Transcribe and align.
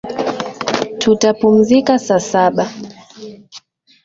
Tutapumzika 1.01 1.93
saa 2.05 2.19
saba. 2.31 2.65